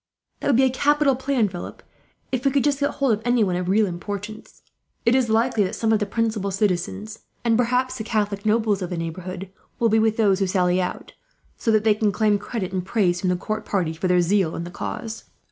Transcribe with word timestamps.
"That 0.39 0.47
would 0.47 0.55
be 0.55 0.63
a 0.63 0.71
capital 0.71 1.15
plan, 1.15 1.47
Philip, 1.47 1.83
if 2.31 2.43
we 2.43 2.49
could 2.49 2.63
get 2.63 2.79
hold 2.79 3.11
of 3.13 3.21
anyone 3.23 3.55
of 3.55 3.69
real 3.69 3.85
importance. 3.85 4.63
It 5.05 5.13
is 5.13 5.29
likely 5.29 5.71
some 5.73 5.93
of 5.93 5.99
the 5.99 6.07
principal 6.07 6.49
citizens, 6.49 7.19
and 7.45 7.55
perhaps 7.55 8.01
Catholic 8.03 8.43
nobles 8.43 8.81
of 8.81 8.89
the 8.89 8.97
neighbourhood, 8.97 9.51
will 9.77 9.89
be 9.89 9.99
with 9.99 10.17
those 10.17 10.39
who 10.39 10.47
sally 10.47 10.81
out; 10.81 11.13
so 11.55 11.69
that 11.69 11.83
they 11.83 11.93
can 11.93 12.11
claim 12.11 12.39
credit 12.39 12.73
and 12.73 12.83
praise, 12.83 13.19
from 13.21 13.29
the 13.29 13.35
court 13.35 13.63
party, 13.63 13.93
for 13.93 14.07
their 14.07 14.21
zeal 14.21 14.55
in 14.55 14.63
the 14.63 14.71
cause. 14.71 15.25